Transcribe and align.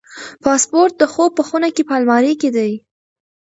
پاسپورت 0.43 0.93
د 0.97 1.03
خوب 1.13 1.31
په 1.37 1.43
خونه 1.47 1.69
کې 1.75 1.83
په 1.89 1.93
المارۍ 1.99 2.33
کې 2.41 2.49
دی. 2.55 2.71